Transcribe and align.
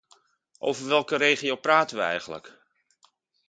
Over 0.59 0.87
welke 0.87 1.15
regio 1.15 1.55
praten 1.55 1.97
we 1.97 2.03
eigenlijk? 2.03 2.61